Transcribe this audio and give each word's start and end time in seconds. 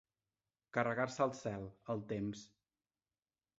Carregar-se 0.77 1.21
el 1.27 1.35
cel, 1.41 1.69
el 1.95 2.03
temps. 2.15 2.43